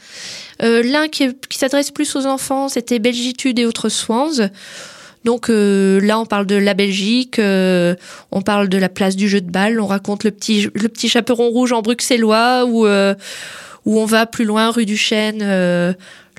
Euh, 0.62 0.82
L'un 0.84 1.08
qui, 1.08 1.30
s'adresse 1.52 1.92
plus 1.92 2.16
aux 2.16 2.26
enfants, 2.26 2.70
c'était 2.70 3.00
Belgitude 3.00 3.60
et 3.60 3.66
autres 3.66 3.90
Swans. 3.90 4.50
Donc 5.26 5.50
euh, 5.50 6.02
là, 6.02 6.20
on 6.20 6.26
parle 6.26 6.46
de 6.48 6.56
la 6.56 6.74
Belgique, 6.74 7.40
on 7.40 8.42
parle 8.42 8.68
de 8.68 8.78
la 8.78 8.90
place 8.90 9.16
du 9.16 9.30
jeu 9.30 9.40
de 9.40 9.50
balle, 9.50 9.80
on 9.80 9.88
raconte 9.88 10.24
le 10.24 10.32
petit, 10.32 10.70
chaperon 11.08 11.50
rouge 11.50 11.72
en 11.72 11.82
bruxellois, 11.82 12.66
euh, 12.68 13.16
où 13.86 14.00
on 14.00 14.06
va 14.06 14.26
plus 14.26 14.44
loin, 14.44 14.72
rue 14.72 14.86
du 14.86 14.98
Chêne, 14.98 15.40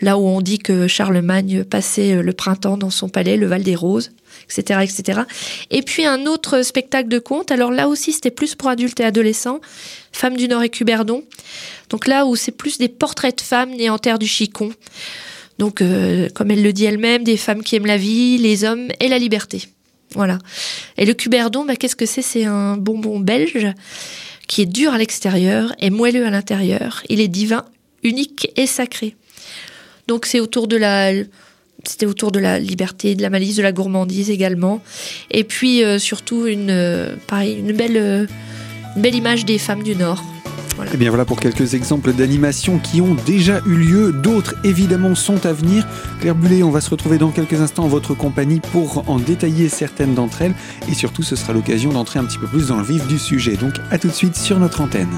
là 0.02 0.18
où 0.18 0.26
on 0.26 0.40
dit 0.40 0.58
que 0.58 0.86
Charlemagne 0.86 1.64
passait 1.64 2.20
le 2.20 2.32
printemps 2.32 2.76
dans 2.76 2.90
son 2.90 3.08
palais, 3.08 3.36
le 3.36 3.46
Val 3.46 3.62
des 3.62 3.76
Roses 3.76 4.10
Et 5.70 5.82
puis 5.82 6.04
un 6.04 6.26
autre 6.26 6.62
spectacle 6.62 7.08
de 7.08 7.18
contes. 7.18 7.50
Alors 7.50 7.70
là 7.70 7.88
aussi, 7.88 8.12
c'était 8.12 8.30
plus 8.30 8.54
pour 8.54 8.68
adultes 8.68 9.00
et 9.00 9.04
adolescents. 9.04 9.60
Femmes 10.12 10.36
du 10.36 10.48
Nord 10.48 10.62
et 10.62 10.68
Cuberdon. 10.68 11.24
Donc 11.90 12.06
là 12.06 12.26
où 12.26 12.36
c'est 12.36 12.52
plus 12.52 12.78
des 12.78 12.88
portraits 12.88 13.36
de 13.36 13.42
femmes 13.42 13.70
nées 13.70 13.90
en 13.90 13.98
terre 13.98 14.18
du 14.18 14.26
Chicon. 14.26 14.72
Donc, 15.58 15.82
euh, 15.82 16.28
comme 16.34 16.50
elle 16.50 16.62
le 16.62 16.72
dit 16.72 16.84
elle-même, 16.84 17.22
des 17.22 17.36
femmes 17.36 17.62
qui 17.62 17.76
aiment 17.76 17.86
la 17.86 17.96
vie, 17.96 18.38
les 18.38 18.64
hommes 18.64 18.88
et 19.00 19.08
la 19.08 19.18
liberté. 19.18 19.68
Voilà. 20.14 20.38
Et 20.96 21.04
le 21.04 21.14
Cuberdon, 21.14 21.64
bah, 21.64 21.76
qu'est-ce 21.76 21.96
que 21.96 22.06
c'est? 22.06 22.22
C'est 22.22 22.44
un 22.44 22.76
bonbon 22.76 23.20
belge 23.20 23.68
qui 24.46 24.62
est 24.62 24.66
dur 24.66 24.92
à 24.92 24.98
l'extérieur 24.98 25.72
et 25.78 25.90
moelleux 25.90 26.26
à 26.26 26.30
l'intérieur. 26.30 27.02
Il 27.08 27.20
est 27.20 27.28
divin, 27.28 27.64
unique 28.02 28.50
et 28.56 28.66
sacré. 28.66 29.16
Donc 30.06 30.26
c'est 30.26 30.40
autour 30.40 30.68
de 30.68 30.76
la 30.76 31.12
c'était 31.88 32.06
autour 32.06 32.32
de 32.32 32.38
la 32.38 32.58
liberté, 32.58 33.14
de 33.14 33.22
la 33.22 33.30
malice, 33.30 33.56
de 33.56 33.62
la 33.62 33.72
gourmandise 33.72 34.30
également. 34.30 34.82
Et 35.30 35.44
puis 35.44 35.84
euh, 35.84 35.98
surtout 35.98 36.46
une, 36.46 36.70
euh, 36.70 37.16
pareil, 37.26 37.58
une 37.58 37.72
belle, 37.72 37.96
euh, 37.96 38.26
belle 38.96 39.14
image 39.14 39.44
des 39.44 39.58
femmes 39.58 39.82
du 39.82 39.96
Nord. 39.96 40.22
Voilà. 40.76 40.90
Et 40.90 40.94
eh 40.94 40.96
bien 40.96 41.10
voilà 41.10 41.24
pour 41.24 41.38
quelques 41.38 41.74
exemples 41.74 42.12
d'animations 42.12 42.78
qui 42.78 43.00
ont 43.00 43.16
déjà 43.26 43.60
eu 43.64 43.76
lieu. 43.76 44.12
D'autres 44.12 44.56
évidemment 44.64 45.14
sont 45.14 45.46
à 45.46 45.52
venir. 45.52 45.86
Claire 46.20 46.34
Bullet, 46.34 46.64
on 46.64 46.70
va 46.70 46.80
se 46.80 46.90
retrouver 46.90 47.16
dans 47.16 47.30
quelques 47.30 47.60
instants 47.60 47.84
en 47.84 47.88
votre 47.88 48.14
compagnie 48.14 48.60
pour 48.72 49.08
en 49.08 49.18
détailler 49.18 49.68
certaines 49.68 50.14
d'entre 50.14 50.42
elles. 50.42 50.54
Et 50.90 50.94
surtout, 50.94 51.22
ce 51.22 51.36
sera 51.36 51.52
l'occasion 51.52 51.92
d'entrer 51.92 52.18
un 52.18 52.24
petit 52.24 52.38
peu 52.38 52.48
plus 52.48 52.68
dans 52.68 52.78
le 52.78 52.84
vif 52.84 53.06
du 53.06 53.20
sujet. 53.20 53.56
Donc 53.56 53.74
à 53.92 53.98
tout 53.98 54.08
de 54.08 54.12
suite 54.12 54.36
sur 54.36 54.58
notre 54.58 54.80
antenne. 54.80 55.10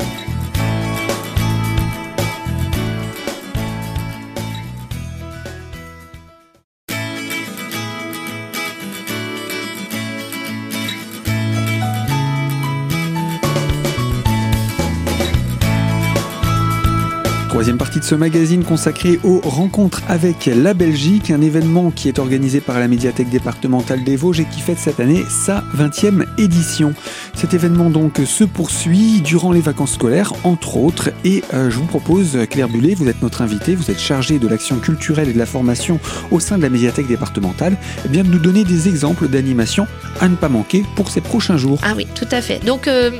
Troisième 17.56 17.78
partie 17.78 18.00
de 18.00 18.04
ce 18.04 18.14
magazine 18.14 18.64
consacré 18.64 19.18
aux 19.24 19.40
rencontres 19.40 20.02
avec 20.08 20.44
la 20.44 20.74
Belgique, 20.74 21.30
un 21.30 21.40
événement 21.40 21.90
qui 21.90 22.06
est 22.06 22.18
organisé 22.18 22.60
par 22.60 22.78
la 22.78 22.86
médiathèque 22.86 23.30
départementale 23.30 24.04
des 24.04 24.14
Vosges 24.14 24.40
et 24.40 24.44
qui 24.44 24.60
fête 24.60 24.78
cette 24.78 25.00
année 25.00 25.24
sa 25.30 25.64
20e 25.74 26.26
édition. 26.36 26.92
Cet 27.34 27.54
événement 27.54 27.88
donc 27.88 28.20
se 28.26 28.44
poursuit 28.44 29.22
durant 29.22 29.52
les 29.52 29.62
vacances 29.62 29.94
scolaires, 29.94 30.34
entre 30.44 30.76
autres, 30.76 31.12
et 31.24 31.42
euh, 31.54 31.70
je 31.70 31.78
vous 31.78 31.86
propose, 31.86 32.36
Claire 32.50 32.68
Bullet, 32.68 32.94
vous 32.94 33.08
êtes 33.08 33.22
notre 33.22 33.40
invitée, 33.40 33.74
vous 33.74 33.90
êtes 33.90 34.00
chargée 34.00 34.38
de 34.38 34.48
l'action 34.48 34.76
culturelle 34.76 35.30
et 35.30 35.32
de 35.32 35.38
la 35.38 35.46
formation 35.46 35.98
au 36.30 36.40
sein 36.40 36.58
de 36.58 36.62
la 36.62 36.68
médiathèque 36.68 37.08
départementale, 37.08 37.78
eh 38.04 38.08
bien 38.08 38.22
de 38.22 38.28
nous 38.28 38.38
donner 38.38 38.64
des 38.64 38.86
exemples 38.86 39.28
d'animations 39.28 39.86
à 40.20 40.28
ne 40.28 40.36
pas 40.36 40.50
manquer 40.50 40.84
pour 40.94 41.08
ces 41.08 41.22
prochains 41.22 41.56
jours. 41.56 41.80
Ah 41.82 41.94
oui, 41.96 42.06
tout 42.14 42.28
à 42.32 42.42
fait. 42.42 42.62
Donc, 42.66 42.86
euh, 42.86 43.12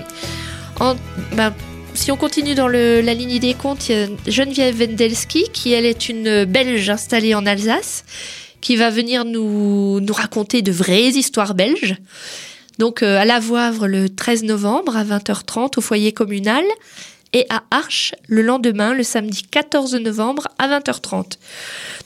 en, 0.79 0.95
bah, 1.35 1.55
si 1.97 2.13
on 2.13 2.17
continue 2.17 2.55
dans 2.55 2.69
la 2.69 3.15
ligne 3.15 3.39
des 3.39 3.55
comptes, 3.55 3.89
il 3.89 3.97
y 3.97 4.03
a 4.03 4.09
Geneviève 4.27 4.79
Wendelski, 4.79 5.45
qui 5.53 5.73
elle 5.73 5.87
est 5.87 6.09
une 6.09 6.45
Belge 6.45 6.89
installée 6.91 7.35
en 7.35 7.47
Alsace, 7.47 8.05
qui 8.61 8.77
va 8.77 8.91
venir 8.91 9.25
nous, 9.25 10.01
raconter 10.11 10.63
de 10.63 10.73
vraies 10.73 11.09
histoires 11.09 11.55
belges. 11.55 11.97
Donc 12.79 13.03
euh, 13.03 13.19
à 13.19 13.25
La 13.25 13.41
Voivre 13.41 13.87
le 13.87 14.11
13 14.11 14.45
novembre 14.45 14.97
à 14.97 15.05
20h30 15.05 15.79
au 15.79 15.81
foyer 15.81 16.13
communal 16.13 16.65
et 17.33 17.47
à 17.49 17.63
Arches 17.71 18.15
le 18.29 18.43
lendemain, 18.43 18.93
le 18.93 19.03
samedi 19.03 19.43
14 19.51 19.95
novembre 19.95 20.49
à 20.59 20.69
20h30. 20.69 21.39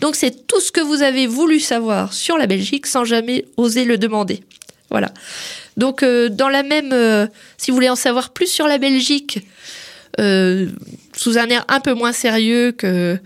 Donc 0.01 0.15
c'est 0.15 0.47
tout 0.47 0.61
ce 0.61 0.71
que 0.71 0.81
vous 0.81 1.03
avez 1.03 1.27
voulu 1.27 1.59
savoir 1.59 2.13
sur 2.13 2.39
la 2.39 2.47
Belgique 2.47 2.87
sans 2.87 3.05
jamais 3.05 3.45
oser 3.57 3.85
le 3.85 3.99
demander. 3.99 4.45
Voilà. 4.91 5.13
Donc 5.81 6.03
euh, 6.03 6.29
dans 6.29 6.51
la 6.51 6.63
même, 6.63 6.93
euh, 6.93 7.27
si 7.57 7.71
vous 7.71 7.75
voulez 7.75 7.89
en 7.89 7.97
savoir 7.97 8.31
plus 8.31 8.47
sur 8.47 8.69
la 8.69 8.77
Belgique, 8.77 9.41
euh, 10.21 10.69
sous 11.17 11.39
un 11.39 11.49
air 11.49 11.65
un 11.69 11.81
peu 11.81 11.95
moins 11.95 12.13
sérieux 12.13 12.73
que 12.73 13.19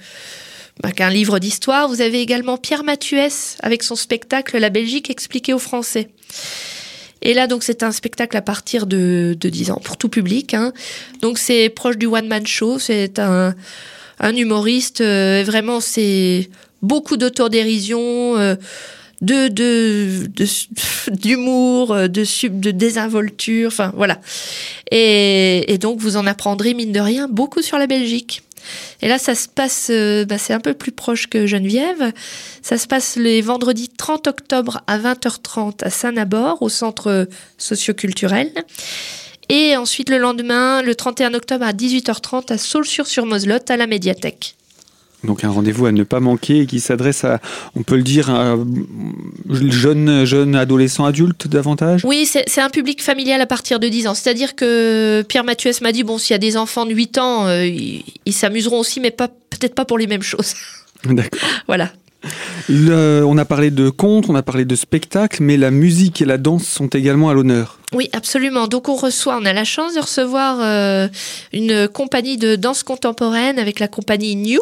bah, 0.80 0.92
qu'un 0.92 1.11
livre 1.11 1.40
d'histoire. 1.40 1.88
Vous 1.88 2.00
avez 2.00 2.20
également 2.20 2.56
Pierre 2.56 2.84
Mathuès 2.84 3.56
avec 3.61 3.82
son 3.82 3.96
spectacle 3.96 4.56
La 4.58 4.70
Belgique 4.70 5.11
expliquée 5.11 5.52
aux 5.52 5.58
Français. 5.58 6.08
Et 7.23 7.32
là, 7.32 7.46
donc, 7.46 7.64
c'est 7.64 7.82
un 7.82 7.90
spectacle 7.90 8.37
à 8.37 8.42
partir 8.42 8.87
de, 8.87 9.34
de 9.40 9.49
10 9.49 9.70
ans, 9.70 9.80
pour 9.82 9.96
tout 9.96 10.11
public. 10.11 10.52
Hein. 10.52 10.73
Donc, 11.23 11.38
c'est 11.38 11.70
proche 11.70 11.96
du 11.96 12.06
one-man 12.06 12.46
show. 12.46 12.78
C'est 12.78 13.18
un, 13.18 13.54
humoriste. 14.20 15.00
Vraiment, 15.00 15.80
c'est 15.80 16.50
beaucoup 16.82 17.16
d'autodérision. 17.16 18.37
Euh, 18.37 18.56
de 19.25 19.49
d'humour, 21.11 21.95
de, 21.95 22.07
de, 22.07 22.49
de, 22.49 22.71
désinvolture, 22.71 23.69
enfin 23.69 23.93
voilà. 23.97 24.21
Et, 24.90 25.78
donc 25.81 26.00
vous 26.00 26.16
en 26.16 26.26
apprendrez 26.26 26.75
mine 26.75 26.93
de 26.93 27.00
rien 27.00 27.28
beaucoup 27.28 27.62
sur 27.62 27.78
la 27.78 27.87
Belgique. 27.87 28.43
Et 29.02 29.09
là, 29.09 29.19
ça 29.19 29.35
se 29.35 29.47
passe, 29.47 29.88
euh, 29.90 30.25
bah, 30.25 30.38
c'est 30.38 30.54
un 30.54 30.61
peu 30.61 30.73
plus 30.73 30.93
proche 30.93 31.26
que 31.26 31.47
Geneviève. 31.47 32.12
Ça 32.62 32.78
se 32.78 32.87
passe 32.87 33.16
les 33.16 33.43
vendredis 33.43 33.90
30 33.90 34.26
octobre 34.26 34.81
à 34.87 34.99
20h30 34.99 35.85
à 35.85 35.90
Saint-Nabord, 35.90 36.62
au 36.62 36.71
centre 36.71 37.28
socioculturel. 37.59 38.50
Et 39.50 39.76
ensuite, 39.76 40.09
le 40.09 40.19
lendemain, 40.19 40.81
le 40.83 40.95
31 40.95 41.35
octobre 41.35 41.66
à 41.66 41.73
18h30 41.73 42.52
à 42.52 42.59
Saulsure-sur-Moselotte, 42.59 43.71
à 43.71 43.76
la 43.76 43.87
médiathèque. 43.87 44.57
Donc 45.25 45.45
un 45.45 45.50
rendez-vous 45.50 45.87
à 45.87 45.93
ne 45.93 46.02
pas 46.04 46.21
manquer 46.21 46.66
qui 46.66 46.81
s'adresse 46.81 47.25
à, 47.25 47.40
on 47.75 47.83
peut 47.83 47.97
le 47.97 48.02
dire, 48.02 48.31
à 48.31 48.57
jeunes, 49.49 50.25
jeunes 50.25 50.54
adolescents, 50.54 51.04
adultes 51.04 51.49
davantage? 51.49 52.02
Oui, 52.04 52.26
c'est 52.26 52.61
un 52.61 52.71
public 52.71 53.02
familial 53.02 53.40
à 53.40 53.47
partir 53.47 53.81
de 53.81 53.88
10 53.88 54.09
ans. 54.09 54.14
C'est-à-dire 54.14 54.54
que 54.54 55.23
Pierre 55.23 55.45
Mathieu 55.45 55.71
m'a 55.83 55.93
dit, 55.93 56.04
bon, 56.04 56.19
s'il 56.19 56.33
y 56.33 56.37
a 56.37 56.38
des 56.38 56.57
enfants 56.57 56.87
de 56.87 56.93
8 56.93 57.19
ans, 57.19 57.47
euh, 57.47 57.66
ils 57.66 58.33
s'amuseront 58.33 58.81
aussi, 58.81 59.00
mais 59.00 59.11
peut-être 59.11 59.75
pas 59.75 59.85
pour 59.85 59.99
les 59.99 60.07
mêmes 60.07 60.23
choses. 60.23 60.54
D'accord. 61.04 61.40
voilà. 61.66 61.90
on 62.69 63.38
a 63.38 63.45
parlé 63.45 63.71
de 63.71 63.90
contes, 63.90 64.26
on 64.28 64.35
a 64.35 64.43
parlé 64.43 64.64
de 64.64 64.75
spectacles, 64.75 65.43
mais 65.43 65.57
la 65.57 65.71
musique 65.71 66.23
et 66.23 66.25
la 66.25 66.38
danse 66.38 66.64
sont 66.66 66.88
également 66.88 67.28
à 67.31 67.35
l'honneur. 67.35 67.78
Oui, 67.93 68.09
absolument. 68.12 68.66
Donc 68.66 68.88
on 68.88 68.97
reçoit, 68.97 69.38
on 69.40 69.45
a 69.45 69.52
la 69.52 69.64
chance 69.64 69.95
de 69.95 70.00
recevoir 70.00 70.59
euh, 70.61 71.09
une 71.52 71.88
compagnie 71.88 72.37
de 72.37 72.57
danse 72.57 72.83
contemporaine 72.83 73.59
avec 73.59 73.81
la 73.81 73.88
compagnie 73.88 74.37
New 74.37 74.61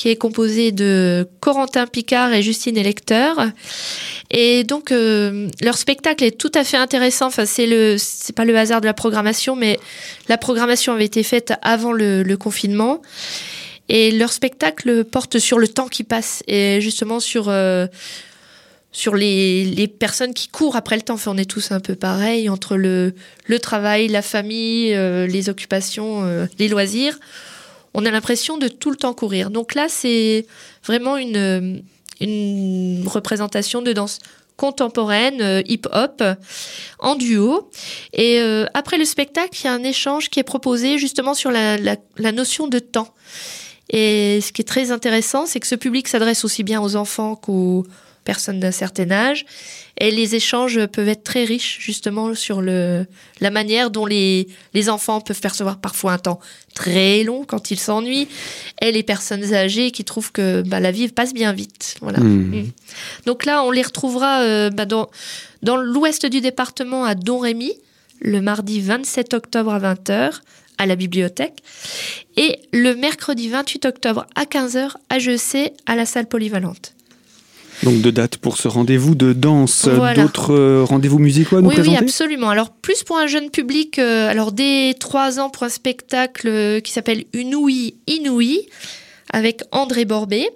qui 0.00 0.08
est 0.08 0.16
composé 0.16 0.72
de 0.72 1.28
Corentin 1.40 1.86
Picard 1.86 2.32
et 2.32 2.40
Justine 2.40 2.78
Electeur. 2.78 3.36
Et 4.30 4.64
donc 4.64 4.92
euh, 4.92 5.50
leur 5.60 5.76
spectacle 5.76 6.24
est 6.24 6.38
tout 6.40 6.50
à 6.54 6.64
fait 6.64 6.78
intéressant. 6.78 7.26
Enfin, 7.26 7.44
c'est 7.44 7.66
le, 7.66 7.96
c'est 7.98 8.34
pas 8.34 8.46
le 8.46 8.56
hasard 8.56 8.80
de 8.80 8.86
la 8.86 8.94
programmation, 8.94 9.56
mais 9.56 9.78
la 10.26 10.38
programmation 10.38 10.94
avait 10.94 11.04
été 11.04 11.22
faite 11.22 11.52
avant 11.60 11.92
le, 11.92 12.34
confinement. 12.36 13.02
Et 13.90 14.10
leur 14.10 14.32
spectacle 14.32 15.04
porte 15.04 15.38
sur 15.38 15.58
le 15.58 15.68
temps 15.68 15.88
qui 15.88 16.02
passe 16.02 16.42
et 16.46 16.80
justement 16.80 17.20
sur 17.20 17.50
euh, 17.50 17.86
sur 18.92 19.14
les, 19.14 19.66
les, 19.66 19.86
personnes 19.86 20.32
qui 20.32 20.48
courent 20.48 20.76
après 20.76 20.96
le 20.96 21.02
temps. 21.02 21.18
On 21.26 21.36
est 21.36 21.44
tous 21.44 21.72
un 21.72 21.80
peu 21.80 21.94
pareil 21.94 22.48
entre 22.48 22.78
le, 22.78 23.12
le 23.44 23.58
travail, 23.58 24.08
la 24.08 24.22
famille, 24.22 24.94
euh, 24.94 25.26
les 25.26 25.50
occupations, 25.50 26.24
les 26.58 26.68
loisirs 26.68 27.18
on 27.94 28.06
a 28.06 28.10
l'impression 28.10 28.58
de 28.58 28.68
tout 28.68 28.90
le 28.90 28.96
temps 28.96 29.14
courir. 29.14 29.50
Donc 29.50 29.74
là, 29.74 29.86
c'est 29.88 30.46
vraiment 30.84 31.16
une, 31.16 31.82
représentation 33.06 33.82
de 33.82 33.92
danse 33.92 34.18
contemporaine, 34.56 35.40
euh, 35.40 35.62
hip-hop, 35.66 36.22
en 36.98 37.14
duo. 37.14 37.70
Et 38.12 38.40
euh, 38.40 38.66
après 38.74 38.98
le 38.98 39.06
spectacle, 39.06 39.58
il 39.58 39.64
y 39.64 39.68
a 39.68 39.72
un 39.72 39.82
échange 39.82 40.28
qui 40.28 40.38
est 40.38 40.44
proposé 40.44 40.98
justement 40.98 41.32
sur 41.32 41.50
la, 41.50 41.78
la, 41.78 42.32
notion 42.32 42.68
de 42.68 42.78
temps. 42.78 43.14
Et 43.88 44.40
ce 44.42 44.52
qui 44.52 44.60
est 44.60 44.68
très 44.68 44.90
intéressant, 44.90 45.46
c'est 45.46 45.60
que 45.60 45.66
ce 45.66 45.74
public 45.74 46.08
s'adresse 46.08 46.44
aussi 46.44 46.62
bien 46.62 46.82
aux 46.82 46.94
enfants 46.94 47.36
qu'aux 47.36 47.86
personnes 48.24 48.60
d'un 48.60 48.70
certain 48.70 49.10
âge. 49.10 49.44
Et 49.98 50.10
les 50.10 50.34
échanges 50.34 50.86
peuvent 50.86 51.08
être 51.08 51.24
très 51.24 51.44
riches, 51.44 51.78
justement, 51.80 52.34
sur 52.34 52.62
le, 52.62 53.06
la 53.40 53.50
manière 53.50 53.90
dont 53.90 54.06
les, 54.06 54.48
les 54.72 54.88
enfants 54.88 55.20
peuvent 55.20 55.40
percevoir 55.40 55.78
parfois 55.78 56.12
un 56.12 56.18
temps 56.18 56.40
très 56.74 57.22
long 57.24 57.44
quand 57.44 57.70
ils 57.70 57.78
s'ennuient, 57.78 58.28
et 58.80 58.92
les 58.92 59.02
personnes 59.02 59.52
âgées 59.52 59.90
qui 59.90 60.04
trouvent 60.04 60.32
que 60.32 60.62
bah, 60.62 60.80
la 60.80 60.90
vie 60.90 61.08
passe 61.08 61.34
bien 61.34 61.52
vite. 61.52 61.96
Voilà. 62.00 62.20
Hmm. 62.20 62.60
Hmm. 62.60 62.70
Donc 63.26 63.44
là, 63.44 63.62
on 63.64 63.70
les 63.70 63.82
retrouvera 63.82 64.42
euh, 64.42 64.70
bah, 64.70 64.86
dans, 64.86 65.10
dans 65.62 65.76
l'ouest 65.76 66.24
du 66.26 66.40
département 66.40 67.04
à 67.04 67.14
Don 67.14 67.38
Rémy, 67.38 67.74
le 68.20 68.40
mardi 68.40 68.80
27 68.80 69.34
octobre 69.34 69.72
à 69.72 69.80
20h 69.80 70.40
à 70.78 70.86
la 70.86 70.96
bibliothèque 70.96 71.62
et 72.38 72.58
le 72.72 72.94
mercredi 72.94 73.50
28 73.50 73.84
octobre 73.84 74.26
à 74.34 74.44
15h 74.44 74.92
à 75.10 75.18
JEC 75.18 75.74
à 75.84 75.94
la 75.94 76.06
salle 76.06 76.26
polyvalente. 76.26 76.94
Donc 77.82 78.02
de 78.02 78.10
date 78.10 78.36
pour 78.36 78.58
ce 78.58 78.68
rendez-vous 78.68 79.14
de 79.14 79.32
danse, 79.32 79.88
d'autres 80.14 80.52
euh, 80.52 80.84
rendez-vous 80.84 81.18
musicaux 81.18 81.56
à 81.56 81.62
nous 81.62 81.70
présenter 81.70 81.90
Oui, 81.90 81.96
absolument. 81.96 82.50
Alors 82.50 82.70
plus 82.70 83.04
pour 83.04 83.16
un 83.16 83.26
jeune 83.26 83.50
public, 83.50 83.98
euh, 83.98 84.28
alors 84.28 84.52
dès 84.52 84.94
3 84.98 85.40
ans 85.40 85.48
pour 85.48 85.62
un 85.62 85.70
spectacle 85.70 86.48
euh, 86.48 86.80
qui 86.80 86.92
s'appelle 86.92 87.24
Une 87.32 87.54
ouïe 87.54 87.94
inouïe 88.06 88.68
avec 89.32 89.62
André 89.72 90.04
Borbet. 90.04 90.50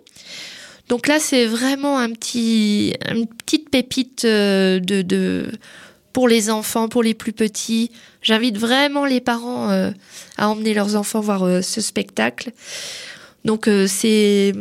Donc 0.90 1.07
là, 1.07 1.19
c'est 1.19 1.47
vraiment 1.47 1.99
un 1.99 2.11
petit, 2.11 2.95
une 3.11 3.26
petite 3.26 3.71
pépite 3.71 4.26
de, 4.26 4.81
de, 4.81 5.47
pour 6.12 6.28
les 6.28 6.50
enfants, 6.50 6.88
pour 6.88 7.02
les 7.02 7.14
plus 7.14 7.33
petits. 7.33 7.90
J'invite 8.21 8.59
vraiment 8.59 9.07
les 9.07 9.23
parents 9.23 9.71
à 9.71 10.49
emmener 10.49 10.75
leurs 10.75 10.95
enfants 10.95 11.21
voir 11.21 11.64
ce 11.64 11.81
spectacle. 11.81 12.52
Donc 13.47 13.66
c'est 13.87 14.52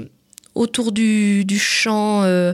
autour 0.55 0.91
du, 0.91 1.45
chant, 1.57 2.24
euh, 2.24 2.53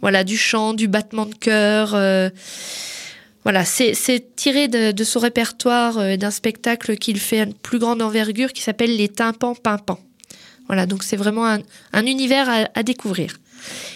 voilà, 0.00 0.24
du 0.24 0.36
chant, 0.36 0.74
du 0.74 0.88
battement 0.88 1.26
de 1.26 1.34
cœur. 1.34 1.94
Euh, 1.94 2.30
voilà, 3.44 3.64
c'est 3.64 4.34
tiré 4.34 4.68
de, 4.68 5.04
son 5.04 5.20
répertoire 5.20 5.98
euh, 5.98 6.16
d'un 6.16 6.30
spectacle 6.30 6.96
qu'il 6.96 7.20
fait 7.20 7.40
à 7.40 7.46
plus 7.62 7.78
grande 7.78 8.02
envergure 8.02 8.52
qui 8.52 8.62
s'appelle 8.62 8.96
Les 8.96 9.08
Tympans 9.08 9.54
Pimpants. 9.54 10.00
Voilà, 10.66 10.86
donc 10.86 11.04
c'est 11.04 11.16
vraiment 11.16 11.46
un, 11.46 11.60
un 11.92 12.06
univers 12.06 12.48
à, 12.48 12.68
à, 12.74 12.82
découvrir. 12.82 13.36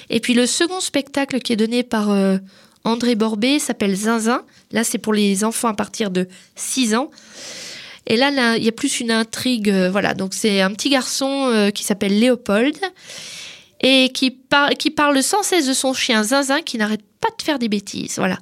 Et 0.08 0.20
puis 0.20 0.34
le 0.34 0.46
second 0.46 0.80
spectacle 0.80 1.40
qui 1.40 1.52
est 1.52 1.56
donné 1.56 1.82
par 1.82 2.10
André 2.84 3.14
Borbet 3.16 3.58
s'appelle 3.58 3.94
Zinzin. 3.94 4.42
Là, 4.72 4.84
c'est 4.84 4.98
pour 4.98 5.12
les 5.12 5.44
enfants 5.44 5.68
à 5.68 5.74
partir 5.74 6.10
de 6.10 6.28
6 6.54 6.94
ans. 6.94 7.10
Et 8.10 8.16
là, 8.16 8.56
il 8.56 8.64
y 8.64 8.68
a 8.68 8.72
plus 8.72 8.98
une 8.98 9.12
intrigue. 9.12 9.70
voilà, 9.70 10.14
donc 10.14 10.34
c'est 10.34 10.60
un 10.60 10.72
petit 10.72 10.90
garçon 10.90 11.70
qui 11.72 11.84
s'appelle 11.84 12.18
Léopold 12.18 12.76
et 13.82 14.10
qui, 14.12 14.36
qui 14.78 14.90
parle 14.90 15.22
sans 15.22 15.44
cesse 15.44 15.68
de 15.68 15.72
son 15.72 15.94
chien 15.94 16.24
Zinzin 16.24 16.60
qui 16.62 16.76
n'arrête 16.76 17.02
pas 17.20 17.28
de 17.38 17.42
faire 17.42 17.60
des 17.60 17.68
bêtises. 17.68 18.16
Voilà. 18.16 18.38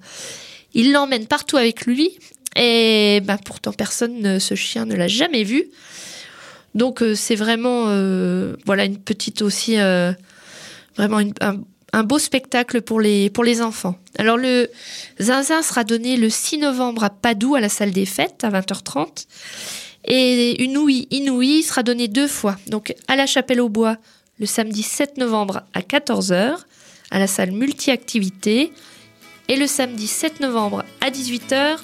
Il 0.72 0.92
l'emmène 0.92 1.26
partout 1.26 1.58
avec 1.58 1.84
lui 1.84 2.18
et 2.56 3.20
ben, 3.24 3.36
pourtant 3.36 3.72
personne, 3.72 4.40
ce 4.40 4.54
chien 4.54 4.86
ne 4.86 4.94
l'a 4.94 5.08
jamais 5.08 5.44
vu. 5.44 5.70
Donc 6.74 7.02
euh, 7.02 7.14
c'est 7.14 7.34
vraiment 7.34 7.86
euh, 7.88 8.54
voilà 8.66 8.84
une 8.84 8.98
petite 8.98 9.42
aussi 9.42 9.78
euh, 9.78 10.12
vraiment 10.96 11.18
un, 11.40 11.56
beau 12.04 12.18
spectacle 12.18 12.82
pour 12.82 13.00
les 13.00 13.62
enfants. 13.62 13.96
Alors 14.18 14.36
le 14.36 14.70
Zinzin 15.20 15.62
sera 15.62 15.84
donné 15.84 16.16
le 16.16 16.30
6 16.30 16.58
novembre 16.58 17.04
à 17.04 17.10
Padoue 17.10 17.54
à 17.54 17.60
la 17.60 17.68
salle 17.68 17.92
des 17.92 18.06
fêtes 18.06 18.44
à 18.44 18.50
20h30 18.50 19.26
et 20.04 20.62
une 20.62 20.76
ouïe 20.78 21.06
inouïe 21.10 21.62
sera 21.62 21.82
donnée 21.82 22.08
deux 22.08 22.28
fois. 22.28 22.56
Donc 22.66 22.94
à 23.08 23.16
la 23.16 23.26
Chapelle 23.26 23.60
au 23.60 23.68
Bois 23.68 23.96
le 24.38 24.46
samedi 24.46 24.82
7 24.82 25.16
novembre 25.18 25.62
à 25.74 25.80
14h 25.80 26.58
à 27.10 27.18
la 27.18 27.26
salle 27.26 27.52
multi-activité 27.52 28.72
et 29.48 29.56
le 29.56 29.66
samedi 29.66 30.06
7 30.06 30.40
novembre 30.40 30.84
à 31.00 31.10
18h 31.10 31.78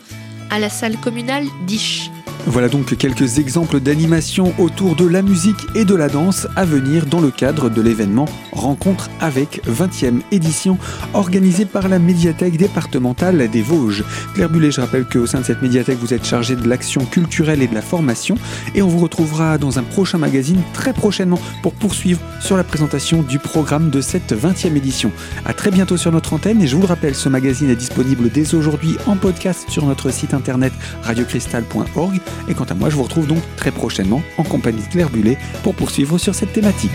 à 0.51 0.59
la 0.59 0.69
salle 0.69 0.99
communale 0.99 1.47
d'Isch. 1.67 2.11
Voilà 2.47 2.69
donc 2.69 2.97
quelques 2.97 3.39
exemples 3.39 3.81
d'animation 3.81 4.53
autour 4.59 4.97
de 4.97 5.07
la 5.07 5.23
musique 5.23 5.67
et 5.75 5.85
de 5.85 5.95
la 5.95 6.09
danse 6.09 6.47
à 6.57 6.65
venir 6.65 7.07
dans 7.07 7.21
le 7.21 7.31
cadre 7.31 7.71
de 7.71 7.81
l'événement 7.81 8.27
Rencontre 8.53 9.09
avec 9.21 9.63
20e 9.67 10.21
édition 10.31 10.79
organisée 11.15 11.65
par 11.65 11.89
la 11.89 11.99
médiathèque 11.99 12.57
départementale 12.57 13.49
des 13.49 13.63
Vosges. 13.63 14.05
Claire 14.35 14.51
Bullet, 14.51 14.71
je 14.71 14.81
rappelle 14.81 15.07
qu'au 15.07 15.27
sein 15.27 15.41
de 15.41 15.45
cette 15.45 15.63
médiathèque, 15.63 15.99
vous 15.99 16.15
êtes 16.15 16.25
chargé 16.25 16.55
de 16.55 16.69
l'action 16.69 17.05
culturelle 17.05 17.63
et 17.63 17.67
de 17.67 17.75
la 17.75 17.83
formation 17.83 18.37
et 18.75 18.83
on 18.83 18.89
vous 18.89 18.99
retrouvera 18.99 19.59
dans 19.59 19.79
un 19.79 19.83
prochain 19.83 20.19
magazine 20.19 20.61
très 20.73 20.93
prochainement 20.93 21.41
pour 21.63 21.73
poursuivre 21.73 22.21
sur 22.41 22.57
la 22.57 22.65
présentation 22.65 23.23
du 23.23 23.39
programme 23.39 23.91
de 23.91 24.01
cette 24.01 24.33
20e 24.33 24.77
édition. 24.77 25.11
À 25.47 25.55
très 25.55 25.71
bientôt 25.71 25.97
sur 25.97 26.13
notre 26.13 26.35
antenne 26.35 26.63
et 26.63 26.67
je 26.67 26.77
vous 26.77 26.83
le 26.83 26.89
rappelle, 26.89 27.15
ce 27.15 27.29
magazine 27.29 27.71
est 27.71 27.77
disponible 27.77 28.31
dès 28.31 28.55
aujourd'hui 28.55 28.97
en 29.07 29.17
podcast 29.17 29.65
sur 29.69 29.87
notre 29.87 30.11
site 30.11 30.35
internet 30.35 30.73
radiocristal.org 31.03 32.21
et 32.49 32.55
quant 32.55 32.65
à 32.65 32.75
moi, 32.75 32.91
je 32.91 32.97
vous 32.97 33.03
retrouve 33.03 33.27
donc 33.27 33.43
très 33.57 33.71
prochainement 33.71 34.23
en 34.39 34.43
compagnie 34.43 34.83
de 34.83 34.89
Claire 34.89 35.11
Bullet 35.11 35.39
pour 35.63 35.75
poursuivre 35.75 36.19
sur 36.19 36.35
cette 36.35 36.53
thématique. 36.53 36.91